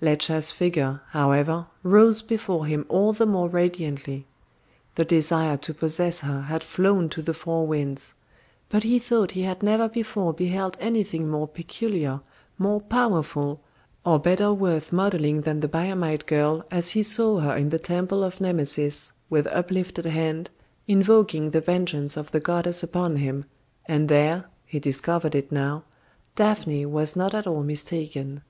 Ledscha's 0.00 0.52
figure, 0.52 1.00
however, 1.08 1.66
rose 1.82 2.22
before 2.22 2.64
him 2.66 2.86
all 2.88 3.12
the 3.12 3.26
more 3.26 3.48
radiantly. 3.48 4.24
The 4.94 5.04
desire 5.04 5.56
to 5.56 5.74
possess 5.74 6.20
her 6.20 6.42
had 6.42 6.62
flown 6.62 7.08
to 7.08 7.20
the 7.20 7.34
four 7.34 7.66
winds; 7.66 8.14
but 8.68 8.84
he 8.84 9.00
thought 9.00 9.32
he 9.32 9.42
had 9.42 9.64
never 9.64 9.88
before 9.88 10.32
beheld 10.32 10.76
anything 10.78 11.28
more 11.28 11.48
peculiar, 11.48 12.20
more 12.56 12.80
powerful, 12.80 13.62
or 14.06 14.20
better 14.20 14.54
worth 14.54 14.92
modelling 14.92 15.40
than 15.40 15.58
the 15.58 15.66
Biamite 15.66 16.26
girl 16.26 16.64
as 16.70 16.90
he 16.90 17.02
saw 17.02 17.40
her 17.40 17.56
in 17.56 17.70
the 17.70 17.80
Temple 17.80 18.22
of 18.22 18.40
Nemesis, 18.40 19.10
with 19.28 19.48
uplifted 19.48 20.04
hand, 20.04 20.50
invoking 20.86 21.50
the 21.50 21.60
vengeance 21.60 22.16
of 22.16 22.30
the 22.30 22.38
goddess 22.38 22.84
upon 22.84 23.16
him, 23.16 23.44
and 23.86 24.08
there 24.08 24.44
he 24.64 24.78
discovered 24.78 25.34
it 25.34 25.50
now 25.50 25.82
Daphne 26.36 26.86
was 26.86 27.16
not 27.16 27.34
at 27.34 27.48
all 27.48 27.64
mistaken. 27.64 28.42